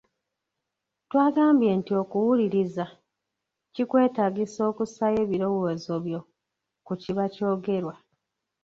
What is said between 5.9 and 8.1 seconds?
byo ku kiba ky’ogerwa.